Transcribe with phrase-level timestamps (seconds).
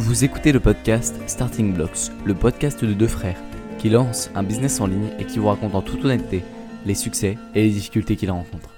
[0.00, 3.42] Vous écoutez le podcast Starting Blocks, le podcast de deux frères
[3.78, 6.44] qui lancent un business en ligne et qui vous racontent en toute honnêteté
[6.86, 8.72] les succès et les difficultés qu'ils rencontrent.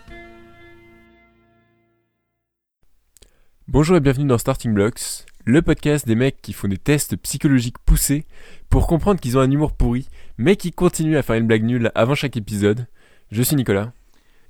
[3.69, 7.79] Bonjour et bienvenue dans Starting Blocks, le podcast des mecs qui font des tests psychologiques
[7.85, 8.25] poussés
[8.71, 10.09] pour comprendre qu'ils ont un humour pourri,
[10.39, 12.87] mais qui continuent à faire une blague nulle avant chaque épisode.
[13.31, 13.93] Je suis Nicolas.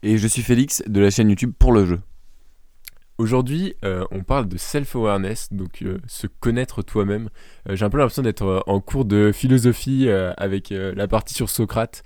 [0.04, 2.00] Et je suis Félix de la chaîne YouTube Pour le jeu.
[3.20, 7.28] Aujourd'hui, euh, on parle de self-awareness, donc euh, se connaître toi-même.
[7.68, 12.02] Euh, j'ai un peu l'impression d'être en cours de philosophie avec la partie sur Socrate.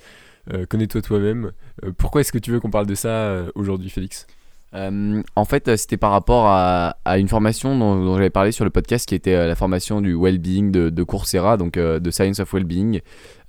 [0.68, 1.52] Connais-toi toi-même.
[1.98, 4.26] pourquoi est-ce que tu veux qu'on parle de ça aujourd'hui, Félix?
[4.72, 9.14] En fait, c'était par rapport à, une formation dont, j'avais parlé sur le podcast qui
[9.14, 13.00] était la formation du well-being de, Coursera, donc de Science of Well-being.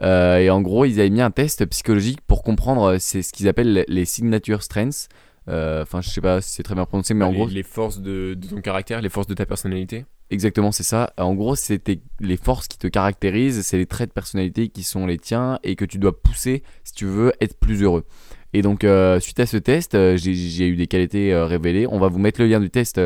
[0.01, 4.05] et en gros, ils avaient mis un test psychologique pour comprendre ce qu'ils appellent les
[4.05, 5.09] signature strengths.
[5.47, 7.47] Euh, enfin, je sais pas si c'est très bien prononcé, mais en gros.
[7.47, 11.13] Les forces de, ton caractère, les forces de ta personnalité Exactement, c'est ça.
[11.17, 15.05] En gros, c'était les forces qui te caractérisent, c'est les traits de personnalité qui sont
[15.05, 18.05] les tiens et que tu dois pousser si tu veux être plus heureux.
[18.53, 21.85] Et donc, euh, suite à ce test, euh, j'ai eu des qualités révélées.
[21.87, 22.99] On va vous mettre le lien du test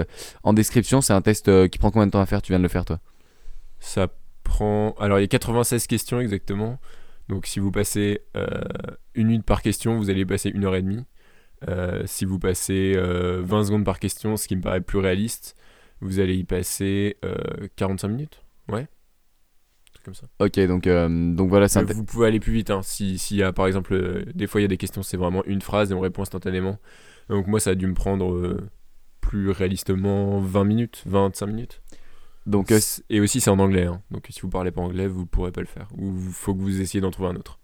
[0.44, 1.02] en description.
[1.02, 2.42] C'est un test qui prend combien de temps à faire?
[2.42, 3.00] Tu viens de le faire, toi?
[3.80, 4.08] Ça
[4.44, 4.96] prend.
[5.00, 6.80] Alors, il y a 96 questions exactement.
[7.28, 8.22] Donc, si vous passez
[9.14, 11.04] une minute par question, vous allez passer une heure et demie.
[11.68, 15.56] Euh, si vous passez 20 euh, secondes par question, ce qui me paraît plus réaliste,
[16.02, 17.18] vous allez y passer
[17.76, 18.44] 45 euh, minutes.
[18.70, 18.88] Ouais.
[20.06, 20.28] Comme ça.
[20.40, 21.68] Ok, donc, donc voilà.
[21.68, 22.70] c'est vous pouvez aller plus vite.
[22.70, 22.82] Hein.
[22.84, 25.62] S'il y a par exemple, des fois il y a des questions, c'est vraiment une
[25.62, 26.80] phrase et on répond instantanément.
[27.28, 28.58] Donc moi, ça a dû me prendre
[29.20, 31.82] plus réalistement 20 minutes, 25 minutes.
[32.46, 32.74] Donc,
[33.10, 33.86] et aussi, c'est en anglais.
[33.86, 34.02] Hein.
[34.10, 35.90] Donc si vous parlez pas anglais, vous pourrez pas le faire.
[35.98, 37.59] Ou il faut que vous essayiez d'en trouver un autre.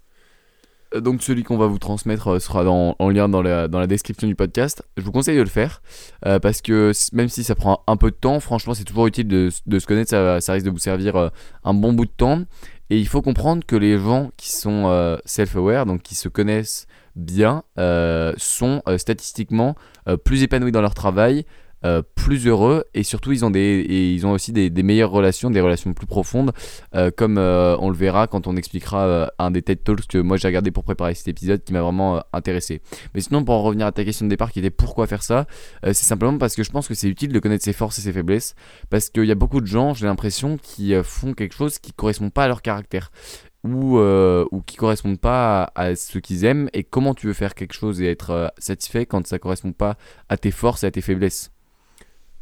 [0.94, 4.36] Euh, donc celui qu'on va vous transmettre euh, sera en lien dans la, description du
[4.36, 4.84] podcast.
[4.98, 5.82] Je vous conseille de le faire
[6.26, 9.28] euh, parce que même si ça prend un peu de temps, franchement c'est toujours utile
[9.28, 11.32] de, se connaître, ça, risque de vous servir
[11.64, 12.44] un bon bout de temps.
[12.90, 17.64] Et il faut comprendre que les gens qui sont self-aware, donc qui se connaissent bien,
[18.38, 19.76] sont statistiquement
[20.24, 21.46] plus épanouis dans leur travail,
[21.86, 25.52] euh, plus heureux et surtout ils ont, des, et ils ont aussi des, meilleures relations,
[25.52, 26.52] des relations plus profondes,
[26.96, 30.38] euh, comme euh, on le verra quand on expliquera un des TED Talks que moi
[30.38, 32.82] j'ai regardé pour préparer cet épisode qui m'a vraiment intéressé.
[33.14, 35.46] Mais sinon, pour en revenir à ta question de départ qui était pourquoi faire ça,
[35.84, 38.14] c'est simplement parce que je pense que c'est utile de connaître ses forces et ses
[38.14, 38.56] faiblesses,
[38.90, 42.32] parce qu'il y a beaucoup de gens, j'ai l'impression, qui font quelque chose qui correspond
[42.32, 43.12] pas à leur caractère.
[43.64, 47.74] Ou, ou qui correspondent pas à, ce qu'ils aiment et comment tu veux faire quelque
[47.74, 49.98] chose et être satisfait quand ça correspond pas
[50.30, 51.52] à tes forces et à tes faiblesses?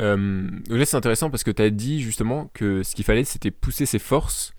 [0.01, 3.51] Euh, là, c'est intéressant parce que tu as dit justement que ce qu'il fallait, c'était
[3.51, 4.53] pousser ses forces.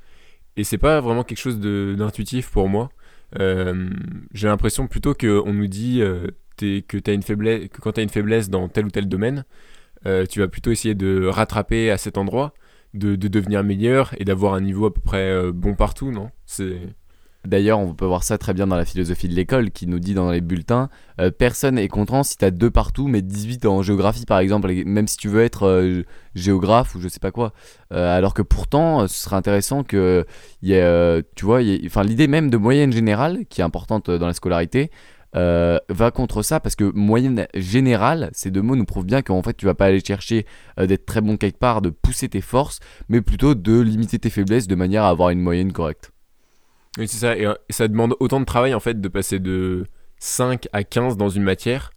[0.56, 2.90] Et c'est pas vraiment quelque chose d'intuitif pour moi.
[3.40, 3.90] Euh,
[4.32, 8.02] j'ai l'impression plutôt qu'on nous dit euh, que, as une faiblesse, que quand tu as
[8.04, 9.44] une faiblesse dans tel ou tel domaine,
[10.28, 12.52] tu vas plutôt essayer de rattraper à cet endroit,
[12.92, 16.30] de, de devenir meilleur et d'avoir un niveau à peu près bon partout, non?
[16.44, 16.78] C'est.
[17.44, 20.14] D'ailleurs, on peut voir ça très bien dans la philosophie de l'école qui nous dit
[20.14, 20.88] dans les bulletins
[21.20, 24.72] euh, personne est content si tu as deux partout, mais 18 en géographie par exemple,
[24.86, 26.02] même si tu veux être euh,
[26.34, 27.52] géographe ou je sais pas quoi.
[27.92, 30.24] Euh, alors que pourtant, ce serait intéressant que
[30.62, 34.90] y ait, tu vois, l'idée même de moyenne générale qui est importante dans la scolarité.
[35.34, 39.56] va contre ça parce que moyenne générale, ces deux mots nous prouvent bien qu'en fait
[39.56, 40.46] tu vas pas aller chercher
[40.78, 44.66] d'être très bon quelque part, de pousser tes forces, mais plutôt de limiter tes faiblesses
[44.66, 46.13] de manière à avoir une moyenne correcte.
[46.98, 47.36] Oui, c'est ça.
[47.36, 49.86] Et, ça demande autant de travail en fait de passer de
[50.18, 51.90] 5 à 15 dans une matière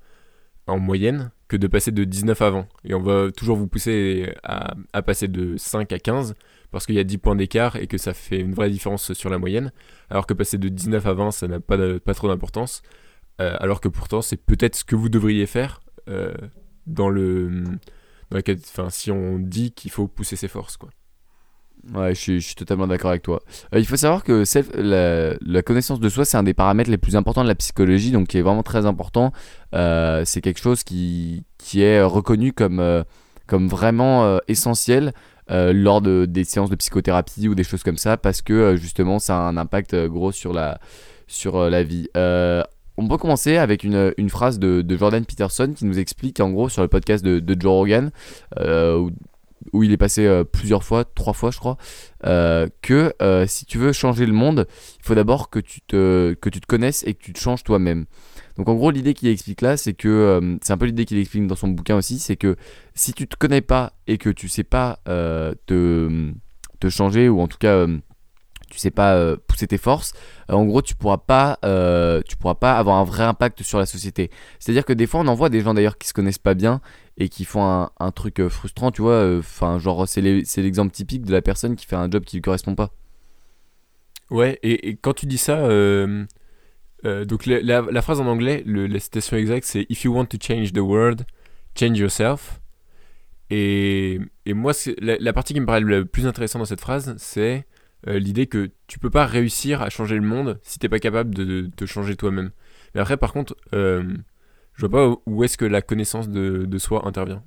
[0.65, 2.67] en moyenne que de passer de 19 à 20.
[2.83, 6.35] Et on va toujours vous pousser à, passer de 5 à 15
[6.71, 9.29] parce qu'il y a 10 points d'écart et que ça fait une vraie différence sur
[9.29, 9.71] la moyenne.
[10.09, 12.81] Alors que passer de 19 à 20, ça n'a pas, pas trop d'importance.
[13.39, 15.79] Euh, alors que pourtant, c'est peut-être ce que vous devriez faire
[16.09, 16.33] euh,
[16.85, 17.63] dans le.
[18.29, 20.89] Dans si on dit qu'il faut pousser ses forces, quoi.
[21.93, 23.41] Ouais, je suis, totalement d'accord avec toi.
[23.73, 24.43] Euh, il faut savoir que
[24.75, 28.27] la, connaissance de soi, c'est un des paramètres les plus importants de la psychologie, donc
[28.27, 29.31] qui est vraiment très important.
[29.73, 33.03] Euh, c'est quelque chose qui, qui est reconnu comme, euh,
[33.45, 35.13] comme vraiment essentiel
[35.49, 39.37] lors de, des séances de psychothérapie ou des choses comme ça, parce que justement, ça
[39.37, 40.79] a un impact gros sur la,
[41.27, 42.09] sur la vie.
[42.15, 46.49] on peut commencer avec une, une phrase de, de, Jordan Peterson qui nous explique en
[46.49, 48.11] gros sur le podcast de, de Joe Rogan,
[49.73, 51.77] il est passé euh, plusieurs fois, trois fois je crois,
[52.25, 54.67] euh, que euh, si tu veux changer le monde,
[54.99, 57.63] il faut d'abord que, tu te, que tu te connaisses et que tu te changes
[57.63, 58.05] toi-même.
[58.57, 61.45] Donc en gros l'idée qu'il explique là, c'est que c'est un peu l'idée qu'il explique
[61.47, 62.55] dans son bouquin aussi, c'est que
[62.95, 66.31] si tu te connais pas et que tu sais pas te,
[66.79, 67.85] te changer ou en tout cas
[68.69, 70.13] tu sais pas pousser tes forces,
[70.49, 71.59] en gros tu pourras pas
[72.27, 74.31] tu pourras pas avoir un vrai impact sur la société.
[74.57, 76.81] C'est-à-dire que des fois on en voit des gens d'ailleurs qui se connaissent pas bien
[77.17, 79.37] et qui font un, truc euh, frustrant, tu vois.
[79.37, 82.75] Enfin, genre, c'est l'exemple typique de la personne qui fait un job qui lui correspond
[82.75, 82.91] pas.
[84.29, 86.25] Ouais, et, quand tu dis ça, euh,
[87.05, 90.13] euh, donc la, la- la phrase en anglais, le- la citation exacte, c'est If you
[90.13, 91.25] want to change the world,
[91.75, 92.59] change yourself.
[93.49, 97.65] Et, moi, la, la partie qui me paraît le plus intéressante dans cette phrase, c'est
[98.07, 101.33] euh, l'idée que tu peux pas réussir à changer le monde si t'es pas capable
[101.33, 102.51] de, te changer toi-même.
[102.93, 104.03] Mais après, par contre, euh,
[104.77, 107.43] je vois pas où- est-ce que la connaissance de, de soi intervient.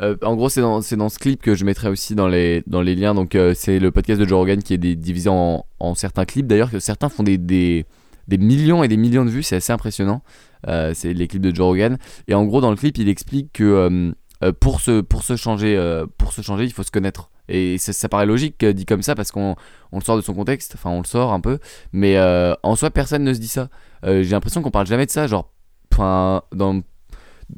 [0.00, 2.80] Euh, en gros, c'est dans, dans ce clip que je mettrai aussi dans les, dans
[2.80, 3.14] les liens.
[3.14, 6.46] Donc, euh, c'est le podcast de Joe Rogan qui est divisé en, en certains clips.
[6.46, 7.84] D'ailleurs, certains font des, des,
[8.26, 9.42] des millions et des millions de vues.
[9.42, 10.22] C'est assez impressionnant.
[10.66, 11.98] Euh, c'est les clips de Joe Rogan.
[12.26, 14.12] Et en gros, dans le clip, il explique que
[14.60, 17.30] pour, se, pour, se changer, pour se changer, il faut se connaître.
[17.48, 19.56] Et ça, ça paraît logique dit comme ça parce qu'on
[19.92, 20.72] on le sort de son contexte.
[20.74, 21.58] Enfin, on le sort un peu.
[21.92, 22.18] Mais
[22.62, 23.68] en soi, personne ne se dit ça.
[24.04, 25.26] J'ai l'impression qu'on parle jamais de ça.
[25.26, 25.51] Genre,
[25.92, 26.82] enfin, dans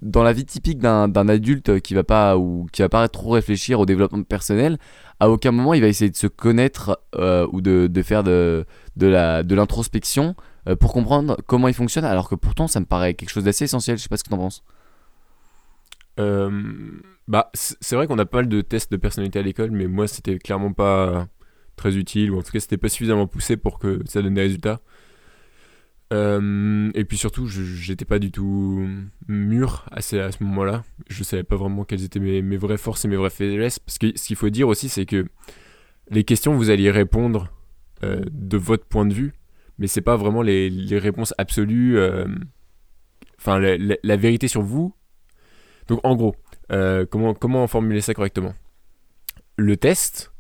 [0.03, 3.79] dans la vie typique d'un adulte qui va pas ou qui va pas trop réfléchir
[3.79, 4.79] au développement personnel,
[5.21, 8.67] à aucun moment il va essayer de se connaître euh, ou de, de faire de,
[8.97, 10.35] de la de l'introspection
[10.69, 12.05] euh, pour comprendre comment il fonctionne.
[12.05, 13.97] Alors que pourtant ça me paraît quelque chose d'assez essentiel.
[13.97, 14.65] Je sais pas ce que t'en penses.
[16.21, 16.51] Euh,
[17.27, 20.07] bah, c'est vrai qu'on a pas mal de tests de personnalité à l'école, mais moi,
[20.07, 21.27] c'était clairement pas
[21.77, 24.43] très utile, ou en tout cas, c'était pas suffisamment poussé pour que ça donne des
[24.43, 24.81] résultats.
[26.13, 28.89] Euh, et puis surtout, j'étais pas du tout
[29.29, 30.85] mûr à ce, moment-là.
[31.09, 33.79] Je savais pas vraiment quelles étaient mes, vraies forces et mes vraies faiblesses.
[33.79, 35.27] Parce que ce qu'il faut dire aussi, c'est que
[36.11, 37.49] les questions, vous alliez répondre
[38.03, 39.33] euh, de votre point de vue,
[39.79, 41.99] mais c'est pas vraiment les, réponses absolues.
[41.99, 42.27] euh,
[43.39, 44.95] Enfin, la- vérité sur vous,
[45.89, 46.35] donc en gros,
[47.11, 48.55] comment formuler ça correctement?
[49.59, 50.33] Le test,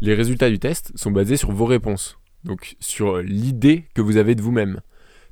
[0.00, 2.18] les résultats du test sont basés sur vos réponses.
[2.44, 4.80] Donc sur l'idée que vous avez de vous-même.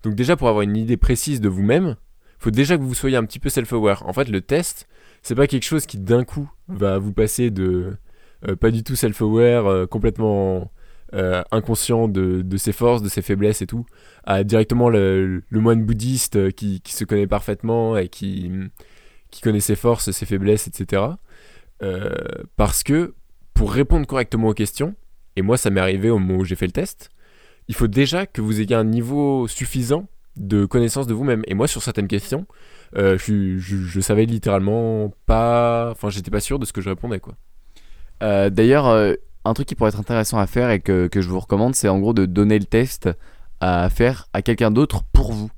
[0.02, 1.96] Donc déjà pour avoir une idée précise de vous-même,
[2.38, 4.06] faut déjà que vous soyez un petit peu self-aware.
[4.06, 4.88] En fait, le test,
[5.22, 7.96] c'est pas quelque chose qui d'un coup va vous passer de
[8.46, 10.70] euh, pas du tout self-aware, euh, complètement
[11.14, 13.84] euh, inconscient de, ses forces, de ses faiblesses et tout,
[14.24, 18.50] à directement le, moine bouddhiste qui, se connaît parfaitement et qui,
[19.30, 21.02] qui connaît ses forces, ses faiblesses, etc.
[22.56, 23.14] Parce que
[23.54, 24.94] pour répondre correctement aux questions,
[25.36, 27.10] et moi ça m'est arrivé au moment où j'ai fait le test,
[27.68, 30.06] il faut déjà que vous ayez un niveau suffisant
[30.36, 31.42] de connaissance de vous-même.
[31.46, 32.46] Et moi sur certaines questions,
[32.96, 35.90] euh, je, je, savais littéralement pas...
[35.90, 37.34] Enfin j'étais pas sûr de ce que je répondais quoi.
[38.22, 41.28] Euh, D'ailleurs, euh, un truc qui pourrait être intéressant à faire et que, que je
[41.28, 43.08] vous recommande, c'est en gros de donner le test
[43.60, 45.50] à faire à quelqu'un d'autre pour vous.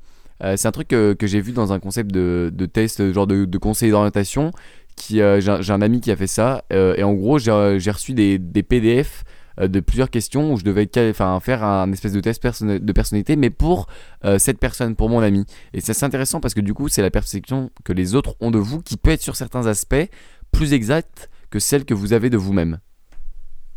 [0.57, 3.45] C'est un truc que, que j'ai vu dans un concept de, de test, genre de,
[3.45, 4.53] de conseiller d'orientation.
[4.97, 6.65] Qui, j'ai un- ami qui a fait ça.
[6.71, 7.51] et en gros, j'ai
[7.91, 9.25] reçu des, des PDF
[9.69, 13.87] de plusieurs questions où je devais faire un espèce de test de personnalité, mais pour
[14.25, 15.45] euh, cette personne, pour mon ami.
[15.73, 18.59] Et c'est intéressant parce que du coup, c'est la perception que les autres ont de
[18.59, 20.09] vous qui peut être sur certains aspects
[20.53, 22.79] plus exacte que celle que vous avez de vous-même.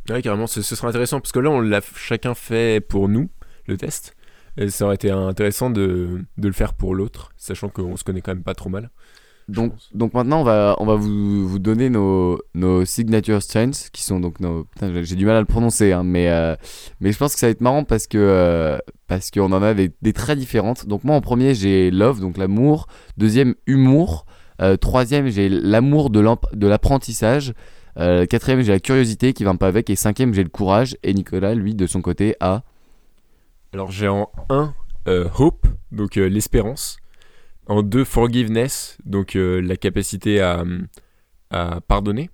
[0.10, 3.30] Ouais, carrément, ce, serait intéressant parce que là, on l'a chacun fait pour nous,
[3.68, 4.16] le test.
[4.58, 8.22] Et ça aurait été intéressant de, de le faire pour l'autre, sachant qu'on se connaît
[8.22, 8.92] quand même pas trop mal.
[9.50, 14.02] Donc, donc maintenant, on va, on va vous, vous donner nos, nos signature strengths, qui
[14.04, 14.66] sont donc nos...
[15.02, 16.56] J'ai- du mal à le prononcer, hein, mais, euh,
[17.00, 19.74] mais je pense que ça va être marrant parce que euh, parce qu'on en a
[19.74, 20.88] des, des très différentes.
[20.88, 22.88] Donc moi, en premier, j'ai love, donc l'amour.
[23.18, 24.26] Deuxième, humour.
[24.62, 27.54] Euh, troisième, j'ai l'amour de l'apprentissage.
[27.96, 29.90] Quatrième, j'ai la curiosité qui va pas avec.
[29.90, 30.98] Et cinquième, j'ai le courage.
[31.04, 32.64] Et Nicolas, lui, de son côté, a...
[33.74, 34.74] Alors j'ai en 1
[35.38, 36.98] hope, donc l'espérance.
[37.68, 40.64] En 2 forgiveness, donc euh, la capacité à,
[41.88, 42.30] pardonner.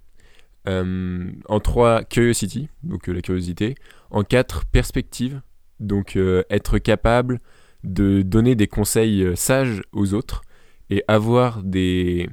[0.68, 3.76] Euh, en 3 curiosity, donc euh, la curiosité.
[4.12, 5.42] En 4 perspective,
[5.80, 6.18] donc
[6.50, 7.40] être capable
[7.84, 10.42] de donner des conseils sages aux autres
[10.90, 12.30] et avoir des,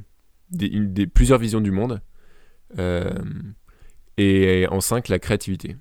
[1.14, 2.00] plusieurs visions du monde.
[4.18, 5.76] Et en 5 la créativité.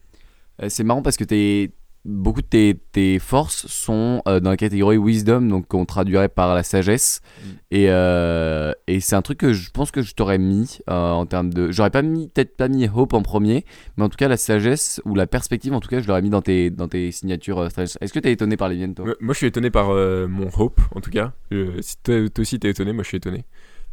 [0.67, 1.72] C'est marrant parce que t'es-
[2.05, 6.53] beaucoup de tes, tes forces sont euh, dans la catégorie wisdom, donc qu'on traduirait par
[6.53, 7.21] la sagesse.
[7.21, 7.50] Mm.
[7.71, 11.25] Et, euh, et c'est un truc que je pense que je t'aurais mis euh, en
[11.25, 11.71] termes de.
[11.71, 13.65] J'aurais pas mis peut-être pas mis hope en premier,
[13.97, 16.29] mais en tout cas la sagesse ou la perspective, en tout cas, je l'aurais mis
[16.29, 17.65] dans tes, dans tes signatures.
[17.65, 19.05] Est-ce que t'es étonné par les miennes, toi?
[19.19, 21.33] Moi, je suis étonné par mon hope, en tout cas.
[21.81, 23.45] Si toi, toi aussi t'es étonné, moi je suis étonné.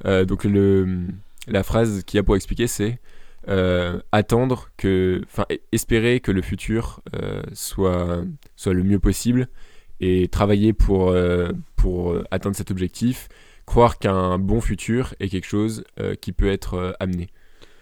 [0.05, 1.07] Donc le,
[1.49, 2.99] la phrase qu'il y a pour expliquer, c'est
[3.49, 8.23] euh, attendre que, enfin, e- espérer que le futur euh, soit
[8.57, 9.49] soit le mieux possible
[10.01, 13.29] et travailler pour euh, pour atteindre cet objectif.
[13.67, 15.85] Croire qu'un bon futur est quelque chose
[16.21, 17.29] qui peut être amené.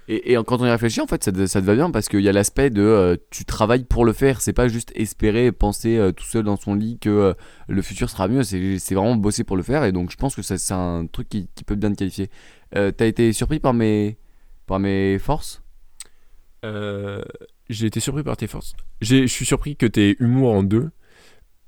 [0.09, 2.29] Et, quand on y réfléchit, en fait, ça, te- ça va bien parce qu'il y
[2.29, 4.41] a l'aspect de tu travailles pour le faire.
[4.43, 7.35] C'est pas juste espérer, penser tout seul dans son lit que
[7.69, 8.43] le futur sera mieux.
[8.43, 9.85] C'est vraiment bosser pour le faire.
[9.85, 12.29] Et donc, je pense que c'est un truc qui, qui peut bien te qualifier.
[12.73, 14.19] T'as été surpris par mes,
[14.71, 15.63] par mes forces
[16.65, 17.23] Euh,
[17.71, 18.75] j'ai été surpris par tes forces.
[19.01, 20.91] J'ai- Je suis surpris que t'aies humour en deux.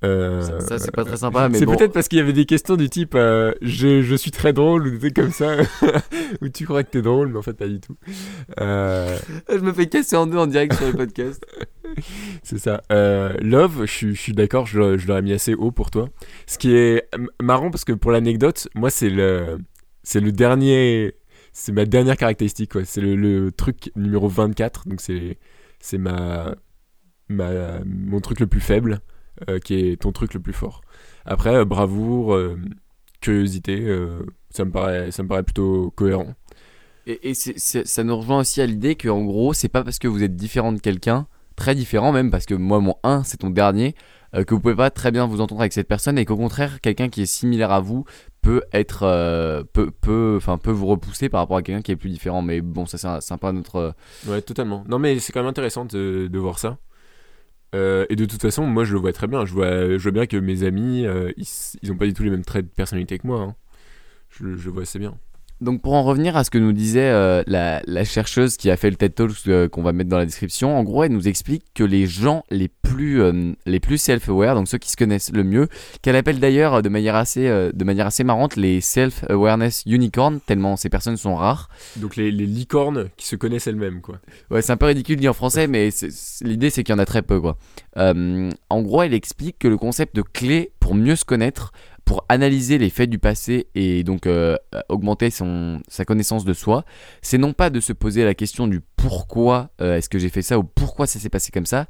[0.05, 1.77] Euh, Ça, ça, c'est pas très sympa, mais C'est bon.
[1.77, 4.87] peut-être parce qu'il y avait des questions du type euh, je, je suis très drôle
[4.87, 5.57] ou des trucs comme ça
[6.43, 7.97] où tu crois que t'es drôle mais en fait pas du tout.
[8.61, 9.17] Euh,
[9.49, 11.47] Je me fais casser en deux en direct sur le podcast.
[12.43, 12.83] c'est ça.
[13.41, 16.09] Love, je suis, je suis d'accord, je, l'aurais- je l'aurais mis assez haut pour toi.
[16.47, 17.09] Ce qui est
[17.41, 19.59] marrant parce que pour l'anecdote, moi c'est le
[20.03, 21.15] c'est le dernier
[21.53, 22.73] c'est ma dernière caractéristique.
[22.85, 25.39] C'est le, truc numéro 24 donc c'est
[25.81, 26.55] c'est ma
[27.29, 29.01] ma mon truc le plus faible
[29.49, 30.83] euh, qui est ton truc le plus fort.
[31.25, 32.59] Après euh, bravoure, euh,
[33.21, 33.87] curiosité,
[34.51, 36.35] ça me paraît ça me paraît plutôt cohérent.
[37.07, 40.07] Et, et ça nous rejoint aussi à l'idée que en gros, c'est pas parce que
[40.07, 43.51] vous êtes différent de quelqu'un, très différent même, parce que moi, mon 1, c'est ton
[43.51, 43.95] dernier,
[44.35, 46.81] euh, que vous pouvez pas très bien vous entendre avec cette personne, et qu'au contraire,
[46.81, 48.05] quelqu'un qui est similaire à vous
[48.41, 49.03] peut être.
[49.05, 52.43] euh, peut, enfin, peut vous repousser par rapport à quelqu'un qui est plus différent.
[52.43, 53.77] Mais bon, ça, c'est un autre.
[53.77, 53.93] euh,
[54.27, 54.85] Ouais, totalement.
[54.89, 56.79] Non, mais c'est quand même intéressant de, de voir ça.
[57.75, 59.45] Euh, et de toute façon, moi, je le vois très bien.
[59.47, 61.45] Je vois, je vois bien que mes amis, ils,
[61.83, 63.41] ils ont pas du tout les mêmes traits de personnalité que moi.
[63.41, 63.55] hein.
[64.31, 65.15] Je, je vois assez bien.
[65.63, 68.77] Donc pour en revenir à ce que nous disait euh, la, la chercheuse qui a
[68.77, 71.29] fait le TED Talk euh, qu'on va mettre dans la description, en gros elle nous
[71.29, 75.31] explique que les gens les plus, euh, les plus self-aware, donc ceux qui se connaissent
[75.33, 75.69] le mieux,
[76.03, 80.89] qu'elle appelle d'ailleurs de manière assez, de manière assez marrante les self-awareness unicorns, tellement ces
[80.89, 81.69] personnes sont rares.
[81.97, 84.19] Donc, les, les licornes qui se connaissent elles-mêmes, quoi.
[84.51, 85.91] Ouais, c'est un peu ridicule dit en français, mais
[86.41, 87.57] l'idée c'est qu'il y en a très peu quoi.
[87.97, 91.73] En gros, elle explique que le concept de clé pour mieux se connaître,
[92.13, 94.59] pour analyser les faits du passé et donc euh,
[94.91, 96.85] augmenter son, sa connaissance de soi,
[97.23, 100.43] c'est non pas de se poser la question du pourquoi euh, est-ce que j'ai fait
[100.43, 101.87] ça ou pourquoi ça s'est passé comme ça,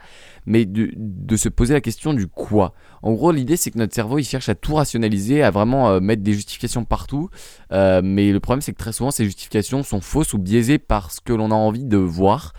[0.46, 2.72] mais de, de se poser la question du quoi.
[3.02, 5.98] En gros, l'idée c'est que notre cerveau il cherche à tout rationaliser, à vraiment euh,
[5.98, 7.28] mettre des justifications partout,
[7.72, 11.20] mais le problème c'est que très souvent ces justifications sont fausses ou biaisées par ce
[11.20, 12.52] que l'on a envie de voir.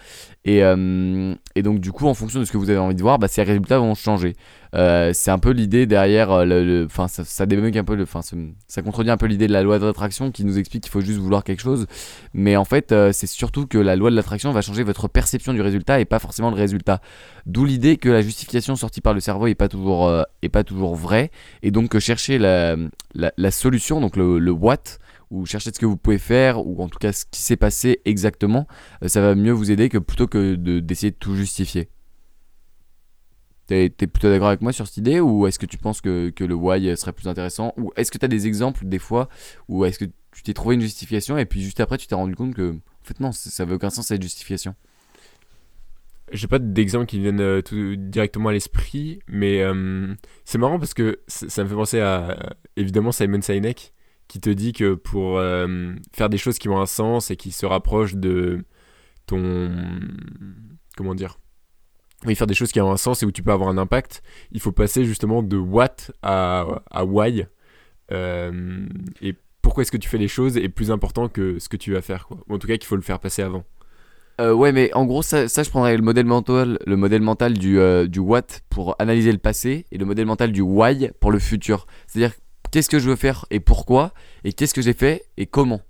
[0.46, 3.02] Et, euh, et donc du coup, en fonction de ce que vous avez envie de
[3.02, 4.36] voir, bah, ces résultats vont changer.
[4.76, 8.22] Euh, c'est un peu l'idée derrière, euh, le, enfin ça, ça un peu, enfin
[8.68, 11.00] ça, contredit un peu l'idée de la loi de l'attraction qui nous explique qu'il faut
[11.00, 11.86] juste vouloir quelque chose.
[12.34, 15.62] Mais en fait, c'est surtout que la loi de l'attraction va changer votre perception du
[15.62, 17.00] résultat et pas forcément le résultat.
[17.46, 20.96] D'où l'idée que la justification sortie par le cerveau est pas toujours, est pas toujours
[20.96, 21.32] vraie.
[21.62, 22.76] Et donc que chercher la,
[23.14, 24.98] la, solution, donc le what,
[25.34, 28.02] ou chercher ce que vous pouvez faire, ou en tout cas ce qui s'est passé
[28.06, 28.68] exactement,
[29.04, 31.90] euh, ça va mieux vous aider que plutôt que de- d'essayer de tout justifier.
[33.66, 36.44] T'es plutôt d'accord avec moi sur cette idée ou est-ce que tu penses que, que
[36.44, 39.30] le why serait plus intéressant Ou est-ce que tu as des exemples des fois
[39.68, 42.36] où est-ce que tu t'es trouvé une justification et puis juste après tu t'es rendu
[42.36, 44.76] compte que en fait non, ça veut aucun sens cette justification?
[46.32, 50.14] J'ai pas d'exemple qui viennent euh, tout directement à l'esprit, mais euh,
[50.46, 53.94] c'est marrant parce que ça me fait penser à évidemment Simon Sinek
[54.34, 57.52] qui te dit que pour euh, faire des choses qui ont un sens et qui
[57.52, 58.66] se rapprochent de
[59.28, 59.72] ton
[60.98, 61.38] comment dire
[62.26, 64.24] oui, faire des choses qui ont un sens et où tu peux avoir un impact,
[64.52, 66.66] il faut passer justement de what à,
[67.06, 67.46] why.
[68.12, 68.88] Euh,
[69.22, 71.94] et pourquoi est-ce que tu fais les choses est plus important que ce que tu
[71.94, 72.26] vas faire.
[72.26, 72.38] Quoi.
[72.50, 73.66] En tout cas, qu'il faut le faire passer avant.
[74.42, 77.78] Euh, ouais, mais en gros, ça, je prendrais le modèle mental, le modèle mental du,
[78.08, 81.86] du what pour analyser le passé et le modèle mental du why pour le futur.
[82.08, 82.34] C'est-à-dire,
[82.74, 84.14] qu'est-ce que je veux faire et pourquoi,
[84.44, 85.82] et qu'est-ce que j'ai fait et comment.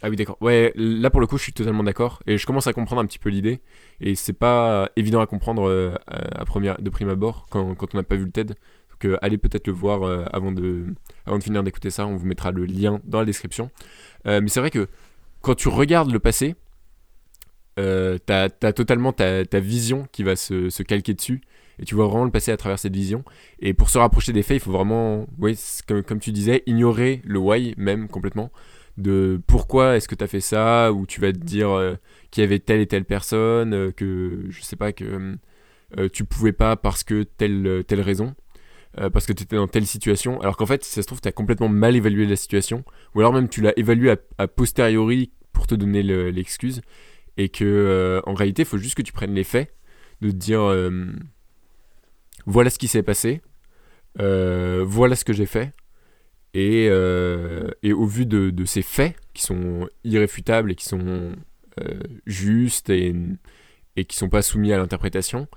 [0.00, 0.36] Ah oui, d'accord.
[0.40, 2.22] Ouais, là pour le coup, je suis totalement d'accord.
[2.26, 3.60] Et je commence à comprendre un petit peu l'idée.
[4.00, 5.94] Et c'est pas évident à comprendre euh,
[6.46, 8.54] première, de prime abord quand, quand on n'a pas vu le TED.
[8.90, 10.86] Donc euh, allez peut-être le voir euh, avant, de,
[11.26, 12.06] avant de finir d'écouter ça.
[12.06, 13.70] On vous mettra le lien dans la description.
[14.24, 14.88] Mais c'est vrai que
[15.40, 16.54] quand tu regardes le passé,
[17.74, 21.42] t'as as totalement ta, ta vision qui va se, se calquer dessus.
[21.82, 23.24] Et tu vois vraiment le passé à travers cette vision.
[23.58, 27.40] Et pour se rapprocher des faits, il faut vraiment, c'est comme, tu disais, ignorer le
[27.40, 28.50] why même complètement
[28.98, 31.94] de pourquoi est-ce que tu as fait ça, ou tu vas te dire euh,
[32.30, 35.36] qu'il y avait telle et telle personne, euh, que je sais pas, que
[35.98, 38.34] euh, tu pouvais pas parce que telle, telle raison,
[39.00, 41.28] euh, parce que tu étais dans telle situation, alors qu'en fait, ça se trouve, tu
[41.28, 42.84] as complètement mal évalué la situation,
[43.14, 46.82] ou alors même tu l'as évalué à, posteriori pour te donner le- l'excuse,
[47.38, 49.74] et que euh, en réalité, il faut juste que tu prennes les faits,
[50.20, 51.06] de te dire euh,
[52.46, 53.42] voilà ce qui s'est passé,
[54.20, 55.72] euh, voilà ce que j'ai fait.
[56.54, 61.32] Et, euh, au vu de, ces faits qui sont irréfutables et qui sont
[61.80, 63.14] euh, justes et,
[63.96, 65.48] et qui sont pas soumis à l'interprétation,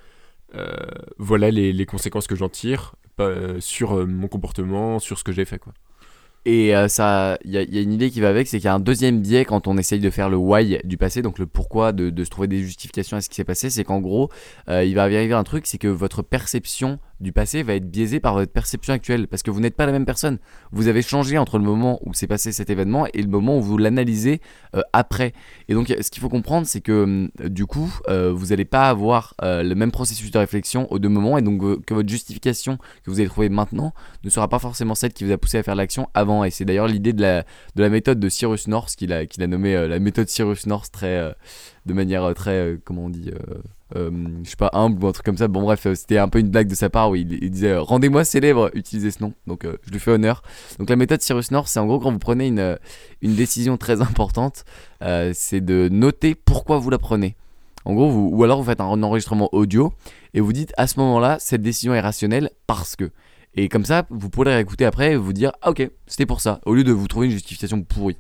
[1.18, 2.96] voilà les, les conséquences que j'en tire
[3.60, 5.60] sur mon comportement, sur ce que j'ai fait.
[5.60, 5.74] Quoi.
[6.48, 8.74] Et euh, ça, il y, a- une idée qui va avec, c'est qu'il y a
[8.76, 11.92] un deuxième biais quand on essaye de faire le why du passé, donc le pourquoi
[11.92, 14.30] de, de se trouver des justifications à ce qui s'est passé, c'est qu'en gros,
[14.70, 18.20] euh, il va arriver un truc, c'est que votre perception du passé va être biaisé
[18.20, 20.40] par votre perception actuelle parce que vous n'êtes pas la même personne.
[20.72, 23.62] Vous avez changé entre le moment où s'est passé cet événement et le moment où
[23.62, 24.42] vous l'analysez
[24.76, 25.34] euh, après.
[25.68, 28.90] Et donc ce qu'il faut comprendre c'est que hum, du coup euh, vous n'allez pas
[28.90, 32.10] avoir euh, le même processus de réflexion aux deux moments et donc euh, que votre
[32.10, 33.94] justification que vous allez trouver maintenant
[34.24, 36.44] ne sera pas forcément celle qui vous a poussé à faire l'action avant.
[36.44, 37.44] Et c'est d'ailleurs l'idée de la,
[37.76, 40.92] de la méthode de Cyrus North qu'il a, a nommé euh, la méthode Cyrus North
[40.92, 41.32] très, euh,
[41.86, 43.32] de manière euh, très, euh, comment on dit,
[43.96, 44.10] euh,
[44.44, 45.48] je sais pas, humble ou un truc comme ça.
[45.48, 47.82] Bon, bref, euh, c'était un peu une blague de sa part où il, disait euh,
[47.82, 49.34] Rendez-moi célèbre, utilisez ce nom.
[49.48, 50.42] Donc, euh, je lui fais honneur.
[50.80, 52.78] Donc, la méthode Cyrus North, c'est en gros quand vous prenez une,
[53.22, 54.64] une décision très importante,
[55.34, 57.36] c'est de noter pourquoi vous la prenez.
[57.86, 59.94] En gros, ou alors vous faites un enregistrement audio
[60.34, 63.12] et vous dites à ce moment-là, cette décision est rationnelle parce que.
[63.54, 66.60] Et comme ça, vous pourrez réécouter après et vous dire Ah, ok, c'était pour ça,
[66.66, 68.18] au lieu de vous trouver une justification pourrie.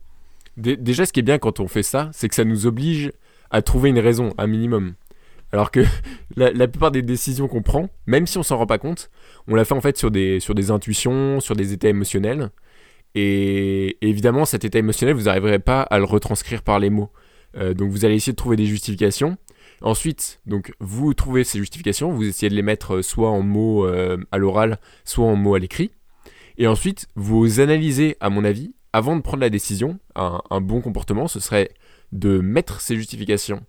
[0.55, 3.11] Dé- Déjà, ce qui est bien quand on fait ça, c'est que ça nous oblige
[3.51, 4.93] à trouver une raison, un minimum.
[5.55, 5.79] Alors que
[6.35, 9.09] la, plupart des décisions qu'on prend, même si on s'en rend pas compte,
[9.47, 12.51] on l'a fait en fait sur des, intuitions, sur des états émotionnels.
[13.15, 17.09] Et, évidemment, cet état émotionnel, vous n'arriverez pas à le retranscrire par les mots.
[17.55, 19.37] Euh, donc vous allez essayer de trouver des justifications.
[19.79, 23.85] Ensuite, donc vous trouvez ces justifications, vous essayez de les mettre euh, soit en mots
[23.85, 25.91] euh, à l'oral, soit en mots à l'écrit.
[26.57, 31.29] Et ensuite, vous analysez, à mon avis, avant de prendre la décision, un bon comportement,
[31.29, 31.69] ce serait
[32.11, 33.65] de mettre ces justifications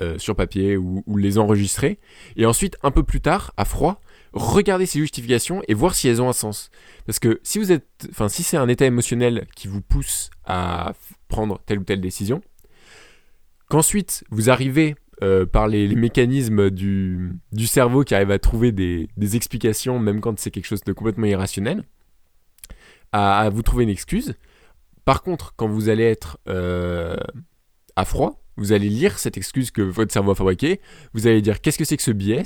[0.00, 1.98] euh, sur papier ou, les enregistrer.
[2.36, 4.00] Et ensuite, un peu plus tard, à froid,
[4.32, 6.70] regarder ces justifications et voir si elles ont un sens.
[7.06, 10.94] Parce que si vous êtes, enfin, si c'est un état émotionnel qui vous pousse à
[11.28, 12.42] prendre telle ou telle décision,
[13.68, 20.00] qu'ensuite vous arrivez euh, par les, mécanismes du, cerveau qui arrivent à trouver des, explications,
[20.00, 21.84] même quand c'est quelque chose de complètement irrationnel,
[23.12, 24.34] à, à vous trouver une excuse.
[25.04, 27.16] Par contre, quand vous allez être euh,
[27.94, 30.80] à froid, vous allez lire cette excuse que votre cerveau a fabriquée,
[31.12, 32.42] vous allez dire qu'est-ce que c'est que ce biais,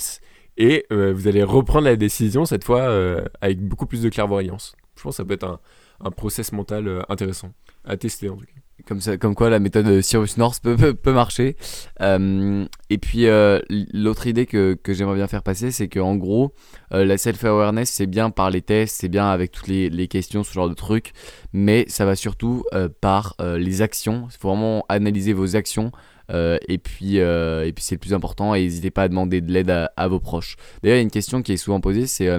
[0.56, 4.74] et euh, vous allez reprendre la décision cette fois euh, avec beaucoup plus de clairvoyance.
[4.96, 5.60] Je pense que ça peut être un,
[6.00, 7.52] un process mental euh, intéressant
[7.84, 8.52] à tester en tout cas.
[8.88, 11.56] Comme, ça, comme quoi la méthode de Cyrus North peut, peut, marcher.
[12.00, 16.54] Euh, et puis euh, l'autre idée que, que j'aimerais bien faire passer, c'est qu'en gros,
[16.94, 20.42] euh, la self-awareness, c'est bien par les tests, c'est bien avec toutes les, les questions,
[20.42, 21.12] ce genre de trucs,
[21.52, 22.64] mais ça va surtout
[23.02, 24.26] par les actions.
[24.30, 25.92] Il faut vraiment analyser vos actions.
[26.30, 30.08] et puis, puis c'est le plus important, et n'hésitez pas à demander de l'aide à,
[30.08, 30.56] vos proches.
[30.82, 32.30] D'ailleurs, il y a une question qui est souvent posée, c'est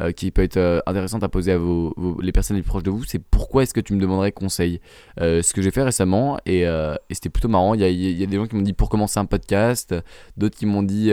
[0.00, 2.82] euh, qui peut être euh, intéressante à poser à vos, les personnes les plus proches
[2.82, 4.80] de vous, c'est pourquoi est-ce que tu me demanderais conseil?
[5.20, 6.64] Euh, ce que j'ai fait récemment et,
[7.10, 7.74] c'était plutôt marrant.
[7.74, 9.94] Il y a, y a des gens qui m'ont dit pour commencer un podcast,
[10.36, 11.12] d'autres qui m'ont dit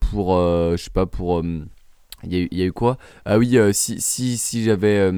[0.00, 1.42] pour, je sais pas, pour.
[2.24, 2.98] il y, y a eu quoi?
[3.24, 5.10] Ah oui, si, si, si j'avais.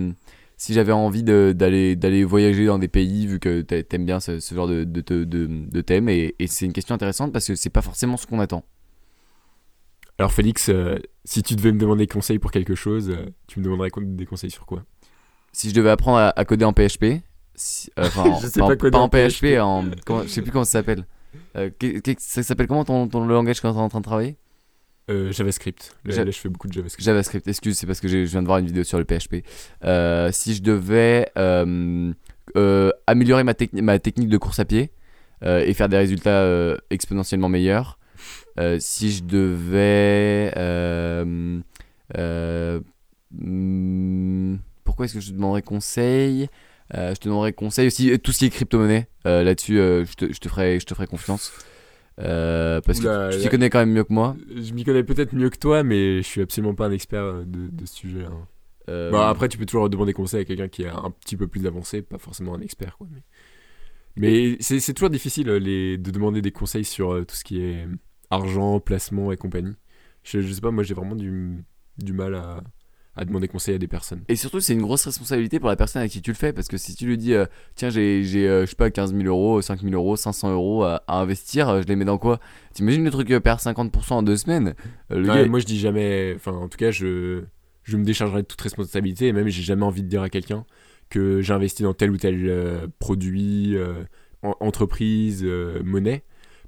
[0.57, 4.69] si j'avais envie d'aller voyager dans des pays, vu que t'a- t'aimes bien ce, genre
[4.69, 8.17] de, de, de, thème, et, et c'est une question intéressante parce que c'est pas forcément
[8.17, 8.65] ce qu'on attend.
[10.19, 10.71] Alors Félix,
[11.29, 14.51] si tu devais me demander conseil pour quelque chose, euh, tu me demanderais des conseils
[14.51, 14.85] sur quoi?
[15.53, 17.21] Si je devais apprendre à, à coder en PHP,
[17.55, 18.05] si- euh,
[18.43, 19.61] Je sais en- pas coder pas en en PHP, PHP.
[19.61, 21.05] en, comment- je sais plus comment ça s'appelle.
[21.57, 21.69] Euh,
[22.19, 24.37] ça s'appelle comment ton, ton langage que tu es en train de travailler?
[25.11, 25.97] Euh, JavaScript.
[26.05, 27.05] Là, Ja- là, je fais beaucoup de JavaScript.
[27.05, 29.45] JavaScript, excuse, c'est parce que je viens de voir une vidéo sur le PHP.
[30.33, 31.29] Si je devais
[33.07, 34.91] améliorer ma, techni- ma technique de course à pied
[35.45, 37.99] et faire des résultats exponentiellement meilleurs,
[38.59, 40.53] euh, si je devais...
[40.57, 41.61] euh,
[42.17, 42.81] euh,
[43.33, 46.49] hmm, pourquoi est-ce que je te demanderais conseil?
[46.93, 49.09] Je te demanderais conseil aussi, tout ce qui est crypto-monnaie.
[49.25, 51.53] Là-dessus, je, te, je, te ferai, je te ferai confiance.
[52.19, 54.37] Euh, parce Oula, que tu t'y connais quand même mieux que moi.
[54.57, 57.69] Je m'y connais peut-être mieux que toi, mais je suis absolument pas un expert de,
[57.69, 58.25] de ce sujet.
[58.25, 58.49] hein.
[58.89, 61.47] Euh, Bah, après, tu peux toujours demander conseil à quelqu'un qui est un petit peu
[61.47, 62.97] plus avancé, pas forcément un expert.
[62.97, 63.23] Quoi, mais
[64.19, 67.85] mais c'est toujours difficile les, de demander des conseils sur tout ce qui est
[68.31, 69.75] argent, placement et compagnie.
[70.25, 71.65] Je, je sais pas, moi j'ai vraiment du,
[71.99, 72.63] du mal à,
[73.15, 74.25] à demander conseil à des personnes.
[74.29, 76.53] Et surtout, c'est une grosse responsabilité pour la personne à qui tu le fais.
[76.53, 79.15] Parce que si tu lui dis, euh, tiens, j'ai, j'ai euh, je sais pas, 15
[79.15, 82.19] 000 euros, 5 000 euros, 500 euros à, à investir, euh, je les mets dans
[82.19, 82.41] quoi?
[82.75, 84.75] T'imagines le truc perd 50% en deux semaines?
[85.11, 87.45] Le Ouais, gars, moi je dis jamais, enfin en tout cas je,
[87.83, 90.65] je me déchargerai de toute responsabilité et même j'ai jamais envie de dire à quelqu'un
[91.09, 93.77] que j'ai investi dans tel ou tel produit,
[94.43, 95.45] en- entreprise,
[95.85, 96.23] monnaie,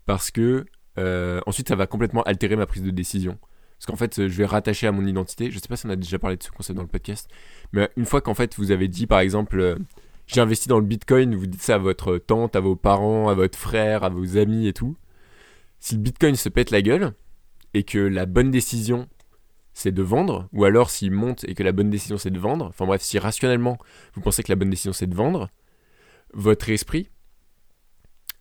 [0.07, 0.65] parce que
[0.99, 3.39] euh, ensuite ça va complètement altérer ma prise de décision.
[3.79, 5.91] Parce qu'en fait euh, je vais rattacher à mon identité, je sais pas si on
[5.91, 7.29] a déjà parlé de ce concept dans le podcast,
[7.73, 9.77] mais une fois qu'en fait vous avez dit par exemple euh,
[10.27, 13.35] j'ai investi dans le bitcoin, vous dites ça à votre tante, à vos parents, à
[13.35, 14.97] votre frère, à vos amis et tout,
[15.81, 17.15] si le bitcoin se pète la gueule,
[17.75, 19.09] et que la bonne décision
[19.75, 22.67] c'est de vendre, ou alors s'il monte et que la bonne décision c'est de vendre,
[22.67, 23.79] enfin bref, si rationnellement
[24.15, 25.49] vous pensez que la bonne décision c'est de vendre,
[26.35, 27.09] votre esprit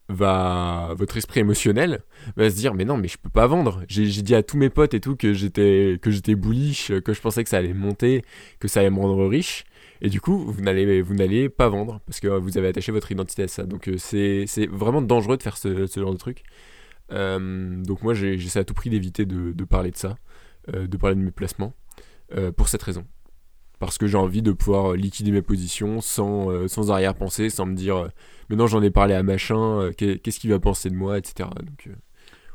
[0.09, 2.01] va votre esprit émotionnel
[2.37, 3.83] va se dire mais non mais je peux pas vendre.
[3.87, 7.21] J'ai dit à tous mes potes et tout que j'étais que j'étais bullish que je
[7.21, 8.23] pensais que ça allait monter
[8.59, 9.65] que ça allait me rendre riche.
[10.01, 13.47] Et du coup vous n'allez pas vendre parce que vous avez attaché votre identité à
[13.47, 13.63] ça.
[13.63, 16.43] Donc euh, c'est vraiment dangereux de faire ce, genre de truc.
[17.11, 20.17] Euh, donc moi j'essaie à tout prix d'éviter de, parler de ça
[20.73, 21.73] euh, de parler de mes placements
[22.57, 23.05] pour cette raison
[23.79, 27.75] parce que j'ai envie de pouvoir liquider mes positions sans, euh, sans arrière-pensée, sans me
[27.75, 28.07] dire euh,
[28.49, 31.17] mais non j'en ai parlé à machin, euh, qu'est- qu'est-ce qu'il va penser de moi,
[31.17, 31.49] etc.
[31.59, 31.91] Donc euh,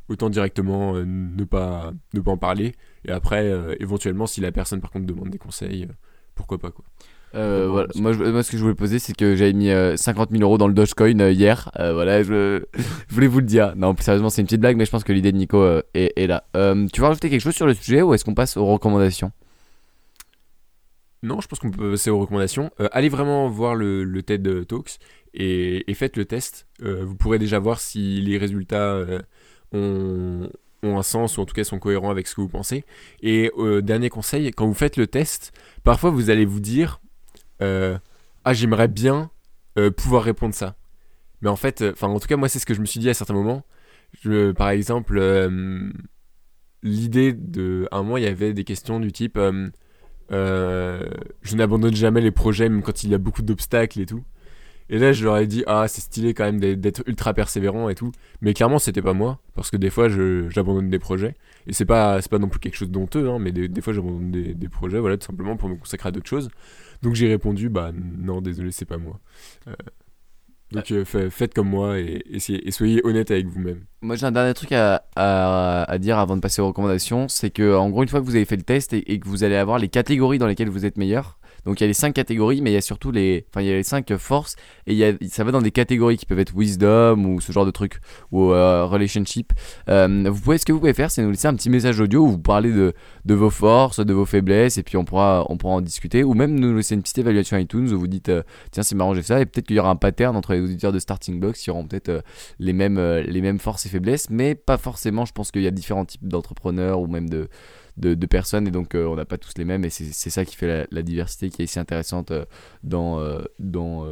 [0.08, 2.74] autant directement euh, ne, pas, ne pas en parler,
[3.06, 5.92] et après euh, éventuellement si la personne par contre demande des conseils, euh,
[6.34, 6.84] pourquoi pas quoi.
[7.34, 7.88] Euh, voilà.
[7.94, 10.42] moi, je- moi, ce que je voulais poser, c'est que j'avais mis euh, 50 000
[10.42, 11.70] euros dans le Dogecoin euh, hier.
[11.78, 12.62] Euh, voilà, je...
[13.08, 13.72] je voulais vous le dire.
[13.74, 15.80] Non, plus sérieusement, c'est une petite blague, mais je pense que l'idée de Nico euh,
[15.94, 16.44] est, est là.
[16.56, 19.32] Euh, tu veux rajouter quelque chose sur le sujet ou est-ce qu'on passe aux recommandations?
[21.22, 22.70] Non, je pense qu'on peut passer aux recommandations.
[22.80, 24.98] Euh, allez vraiment voir le, TED Talks
[25.34, 26.66] et, faites le test.
[26.82, 29.20] Euh, vous pourrez déjà voir si les résultats euh,
[29.72, 30.48] ont,
[30.82, 32.84] un sens ou en tout cas sont cohérents avec ce que vous pensez.
[33.22, 35.52] Et dernier conseil, quand vous faites le test,
[35.84, 37.00] parfois vous allez vous dire
[37.60, 39.30] Ah, j'aimerais bien
[39.96, 40.74] pouvoir répondre ça.
[41.40, 43.08] Mais en fait, enfin, en tout cas, moi, c'est ce que je me suis dit
[43.08, 43.64] à certains moments.
[44.56, 45.20] Par exemple,
[46.82, 47.86] l'idée de.
[47.92, 49.38] À un moment, il y avait des questions du type.
[50.32, 51.06] Euh,
[51.42, 54.22] je n'abandonne jamais les projets, même quand il y a beaucoup d'obstacles et tout.
[54.90, 57.94] Et là, je leur ai dit, ah, c'est stylé quand même d'être- ultra persévérant et
[57.94, 58.12] tout.
[58.42, 60.08] Mais clairement, c'était pas moi, parce que des fois,
[60.50, 61.34] j'abandonne des projets.
[61.66, 64.30] Et c'est pas, pas non plus quelque chose d'honteux, hein, mais des, des fois, j'abandonne
[64.30, 66.50] des, des projets, voilà, tout simplement pour me consacrer à d'autres choses.
[67.02, 69.18] Donc j'ai répondu, bah non, désolé, c'est pas moi.
[69.68, 69.72] Euh,
[70.72, 73.80] donc euh, fa- faites comme moi et, essayez- et soyez honnête avec vous-même.
[74.00, 77.28] Moi, j'ai un dernier truc à, à- dire avant de passer aux recommandations.
[77.28, 79.44] C'est que, en gros, une fois que vous avez fait le test et que vous
[79.44, 81.38] allez avoir les catégories dans lesquelles vous êtes meilleur.
[81.64, 83.68] Donc, il y a les 5 catégories, mais il y a surtout les, enfin, il
[83.68, 84.56] y a les 5 forces.
[84.86, 87.52] Et il y a, ça va dans des catégories qui peuvent être wisdom ou ce
[87.52, 87.98] genre de trucs,
[88.30, 89.52] ou euh, relationship.
[89.88, 92.22] Euh, vous pouvez, ce que vous pouvez faire, c'est nous laisser un petit message audio
[92.22, 92.92] où vous parlez de,
[93.24, 96.24] de vos forces, de vos faiblesses, et puis on pourra, on pourra en discuter.
[96.24, 99.14] Ou même nous laisser une petite évaluation iTunes où vous dites, euh, tiens, c'est marrant,
[99.14, 99.40] j'ai ça.
[99.40, 101.86] Et peut-être qu'il y aura un pattern entre les auditeurs de Starting Blocks qui auront
[101.86, 102.24] peut-être
[102.58, 105.24] les mêmes, les mêmes forces et faiblesses, mais pas forcément.
[105.24, 107.48] Je pense qu'il y a différents types d'entrepreneurs ou même de,
[107.96, 110.56] de, personnes, et donc euh, on n'a pas tous les mêmes, et c'est ça qui
[110.56, 112.44] fait la, diversité qui est si intéressante euh,
[112.82, 114.06] dans, euh, dans,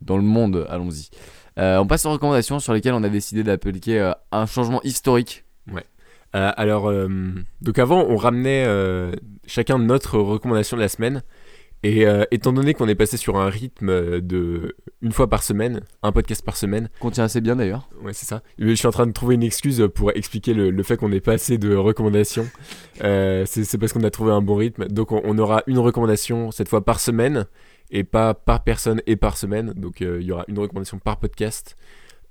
[0.00, 0.66] dans le monde.
[0.68, 1.10] Allons-y.
[1.56, 5.44] On passe aux recommandations sur lesquelles on a décidé d'appliquer un changement historique.
[6.34, 6.92] Euh, alors,
[7.60, 8.66] donc avant, on ramenait
[9.46, 11.22] chacun notre recommandation de la semaine.
[11.84, 15.42] Et euh, étant donné qu'on est passé sur un rythme euh, de une fois par
[15.42, 17.88] semaine, un podcast par semaine, Qu'on tient assez bien d'ailleurs.
[18.02, 18.42] ouais c'est ça.
[18.58, 21.20] Je suis en train de trouver une excuse pour expliquer le, le fait qu'on ait
[21.20, 22.48] pas assez de recommandations.
[23.02, 24.86] Euh, c'est parce qu'on a trouvé un bon rythme.
[24.88, 27.44] Donc on, on aura une recommandation cette fois par semaine
[27.90, 29.74] et pas par personne et par semaine.
[29.76, 31.76] Donc il y aura une recommandation par podcast.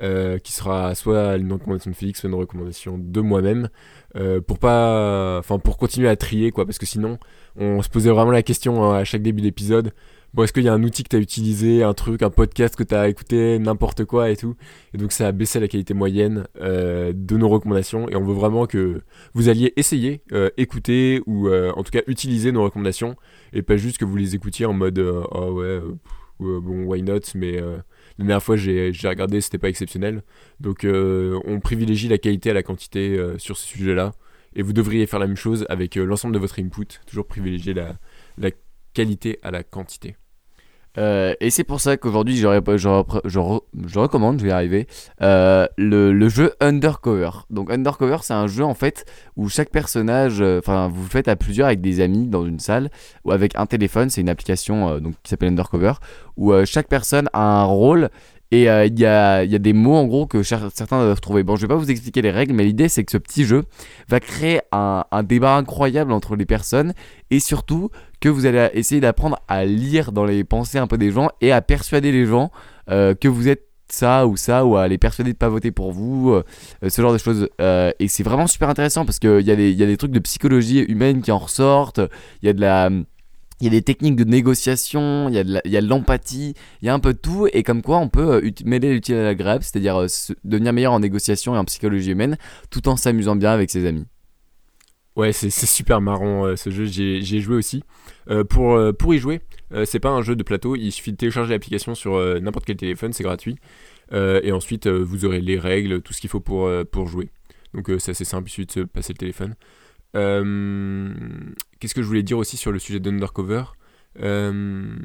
[0.01, 3.69] euh, qui sera soit une recommandation de Félix, soit une recommandation de moi-même,
[4.15, 7.19] euh, pour pas, enfin pour continuer à trier quoi, parce que sinon
[7.55, 9.93] on se posait vraiment la question hein, à chaque début d'épisode.
[10.33, 12.75] Bon, est-ce qu'il y a un outil que tu as utilisé, un truc, un podcast
[12.75, 14.55] que tu as écouté, n'importe quoi et tout?
[14.95, 18.33] Et donc ça a baissé la qualité moyenne euh, de nos recommandations et on veut
[18.33, 19.01] vraiment que
[19.35, 23.15] vous alliez essayer, euh, écouter ou euh, en tout cas utiliser nos recommandations
[23.53, 25.79] et pas juste que vous les écoutiez en mode oh ouais,
[26.39, 27.83] bon, why not, mais la
[28.17, 30.23] dernière fois j'ai regardé, c'était pas exceptionnel.
[30.59, 34.13] Donc on privilégie la qualité à la quantité sur ce sujet-là
[34.55, 37.73] et vous devriez faire la même chose avec euh, l'ensemble de votre input, toujours privilégier
[37.73, 37.95] la,
[38.93, 40.15] qualité à la quantité.
[40.99, 42.45] Euh, et c'est pour ça qu'aujourd'hui, je,
[43.97, 44.87] recommande, je vais y arriver,
[45.23, 47.31] euh, le, jeu Undercover.
[47.49, 51.35] Donc Undercover, c'est un jeu en fait où chaque personnage, enfin vous le faites à
[51.35, 52.91] plusieurs avec des amis dans une salle
[53.25, 54.11] ou avec un téléphone.
[54.11, 55.93] C'est une application donc, qui s'appelle Undercover
[56.37, 58.09] où chaque personne a un rôle.
[58.53, 61.41] Et euh, il y, a, des mots en gros que certains doivent trouver.
[61.41, 63.63] Bon, je vais pas vous expliquer les règles, mais l'idée c'est que ce petit jeu
[64.07, 66.93] va créer un, débat incroyable entre les personnes
[67.31, 67.89] et surtout
[68.21, 71.51] que vous allez essayer d'apprendre à lire dans les pensées un peu des gens et
[71.51, 72.51] à persuader les gens
[72.91, 75.91] euh, que vous êtes ça ou ça ou à les persuader de pas voter pour
[75.91, 76.43] vous, euh,
[76.87, 77.49] ce genre de choses.
[77.57, 81.23] Et c'est vraiment super intéressant parce qu'il y, y a des trucs de psychologie humaine
[81.23, 82.01] qui en ressortent,
[82.43, 82.91] il y a de la...
[83.63, 86.93] Il y a des techniques de négociation, il y a de l'empathie, il y a
[86.93, 90.01] un peu de tout, et comme quoi on peut euh, mêler l'utile à l'agréable, c'est-à-dire
[90.01, 90.07] euh,
[90.43, 92.37] devenir meilleur en négociation et en psychologie humaine,
[92.71, 94.05] tout en s'amusant bien avec ses amis.
[95.15, 97.85] Ouais, c'est super marrant euh, ce jeu, j'y ai j'y ai joué aussi.
[98.29, 99.39] Euh, pour, y jouer,
[99.85, 103.13] c'est pas un jeu de plateau, il suffit de télécharger l'application sur n'importe quel téléphone,
[103.13, 103.55] c'est gratuit.
[104.11, 107.29] Et ensuite, vous aurez les règles, tout ce qu'il faut pour, pour jouer.
[107.73, 109.55] Donc c'est assez simple, il suffit de se passer le téléphone.
[110.15, 111.13] Euh,
[111.79, 113.63] Qu'est-ce que je voulais dire aussi sur le sujet d'Undercover?
[114.21, 114.95] Euh,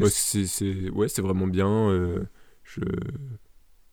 [0.00, 1.68] ouais, c'est ouais, vraiment bien.
[1.90, 2.24] euh,
[2.64, 2.80] je...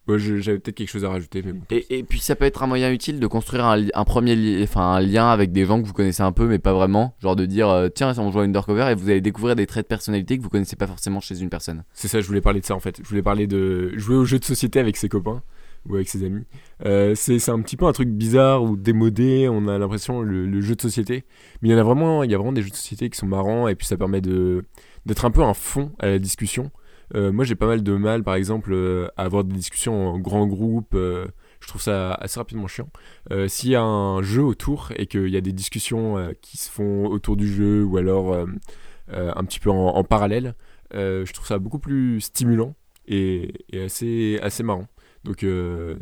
[0.08, 1.63] Ouais, je- j'avais peut-être quelque chose à rajouter, mais bon.
[1.69, 5.01] Et, et puis ça peut être un moyen utile de construire un, premier enfin, un
[5.01, 7.13] lien avec des gens que vous connaissez un peu mais pas vraiment.
[7.19, 9.84] Genre de dire euh, tiens on joue à Undercover et vous allez découvrir des traits
[9.86, 11.84] de personnalité que vous connaissez pas forcément chez une personne.
[11.91, 13.01] C'est ça, je voulais parler de ça en fait.
[13.03, 15.43] Je voulais parler de jouer aux jeux de société avec ses copains
[15.89, 16.43] ou avec ses amis.
[16.86, 20.76] Euh, c'est un petit peu un truc bizarre ou démodé, on a l'impression le, jeu
[20.76, 21.26] de société.
[21.62, 23.17] Mais il y en a vraiment, il y a vraiment des jeux de société qui
[23.17, 26.71] sont marrants et puis ça permet d'être un peu un fond à la discussion.
[27.15, 30.19] Euh, moi j'ai pas mal de mal par exemple euh, à avoir des discussions en
[30.19, 30.93] grand groupe.
[30.93, 31.28] euh,
[31.62, 32.89] je trouve ça assez rapidement chiant.
[33.47, 37.08] S'il y a un jeu autour et qu'il y a des discussions qui se font
[37.08, 38.38] autour du jeu ou alors
[39.10, 40.54] un petit peu en, parallèle,
[40.93, 42.76] je trouve ça beaucoup plus stimulant
[43.08, 44.88] et, et assez, assez marrant.
[45.28, 45.96] Donc, euh,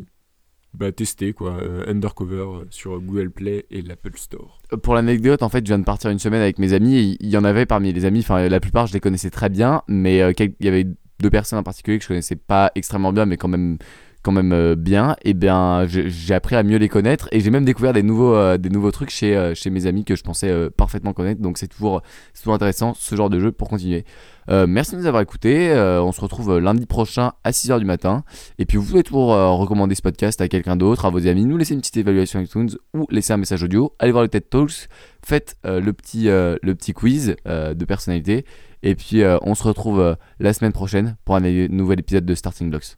[0.72, 4.60] bah, tester quoi, euh, Undercover euh, sur Google Play et l'Apple Store.
[4.82, 7.16] Pour l'anecdote, en fait, je viens de partir une semaine avec mes amis.
[7.20, 9.82] Il y en avait parmi les amis, enfin, la plupart, je les connaissais très bien,
[9.88, 10.86] mais il y avait
[11.18, 13.78] deux personnes en particulier que je connaissais pas extrêmement bien, mais quand même,
[14.26, 15.14] quand même euh, bien.
[15.22, 18.58] Et bien, j'ai appris à mieux les connaître et j'ai même découvert des nouveaux, euh,
[18.58, 21.40] des nouveaux trucs chez, euh, chez mes amis que je pensais parfaitement connaître.
[21.40, 22.02] Donc, c'est toujours,
[22.36, 24.04] toujours intéressant ce genre de jeu pour continuer.
[24.48, 25.72] Merci de nous avoir écoutés.
[25.74, 28.22] On se retrouve lundi prochain à 6h du matin.
[28.58, 31.56] Et puis, vous pouvez toujours recommander ce podcast à quelqu'un d'autre, à vos amis, nous
[31.56, 33.92] laisser une petite évaluation iTunes ou laisser un message audio.
[33.98, 34.88] Allez voir le TED Talks
[35.24, 38.44] faites le, petit, le petit quiz de personnalité.
[38.84, 42.96] Et puis, on se retrouve la semaine prochaine pour un nouvel épisode de Starting Blocks.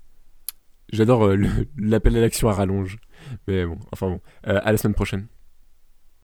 [0.93, 1.37] J'adore euh,
[1.77, 2.99] l'appel à l'action à rallonge.
[3.47, 5.27] Mais bon, enfin bon, Euh, à la semaine prochaine.